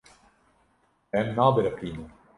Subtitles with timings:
[1.19, 2.09] Em nabiriqînin.